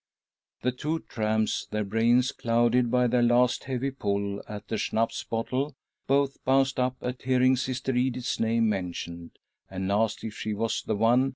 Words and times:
The 0.63 0.71
two 0.71 1.01
tramps, 1.01 1.67
their 1.69 1.83
brains 1.83 2.31
clouded 2.31 2.89
by 2.89 3.05
their 3.05 3.21
last 3.21 3.65
heavy 3.65 3.91
pull 3.91 4.41
at 4.49 4.67
the 4.67 4.79
Schnapps 4.79 5.23
bottle, 5.23 5.75
both 6.07 6.43
bounced 6.43 6.79
up 6.79 6.95
at 7.03 7.21
hearing 7.21 7.55
Sister 7.55 7.93
Edith's 7.95 8.39
name 8.39 8.67
mentioned, 8.67 9.37
and 9.69 9.87
1 9.87 10.07
Satiisk 10.09 10.55
Biograph 10.55 10.85
Co. 10.87 11.29